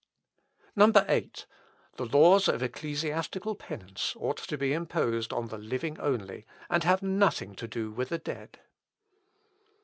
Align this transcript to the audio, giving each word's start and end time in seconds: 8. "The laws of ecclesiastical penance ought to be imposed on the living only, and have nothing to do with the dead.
8. 0.75 1.45
"The 1.97 2.05
laws 2.07 2.47
of 2.47 2.63
ecclesiastical 2.63 3.53
penance 3.53 4.15
ought 4.19 4.37
to 4.39 4.57
be 4.57 4.73
imposed 4.73 5.31
on 5.31 5.49
the 5.49 5.59
living 5.59 5.99
only, 5.99 6.47
and 6.71 6.83
have 6.83 7.03
nothing 7.03 7.53
to 7.57 7.67
do 7.67 7.91
with 7.91 8.09
the 8.09 8.17
dead. 8.17 8.61